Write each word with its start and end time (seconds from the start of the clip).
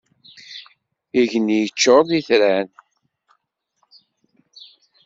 Igenni 1.19 1.57
yeččur 1.61 2.01
d 2.09 2.11
itran. 2.19 2.67